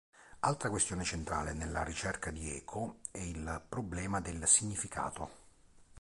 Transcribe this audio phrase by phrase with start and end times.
[0.39, 5.29] Altra questione centrale nella ricerca di Eco è il problema del significato.